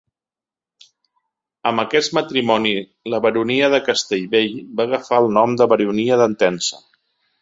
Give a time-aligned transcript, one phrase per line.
[1.71, 2.71] Amb aquest matrimoni
[3.15, 6.87] la baronia de Castellvell va agafar el nom de baronia d'Entença.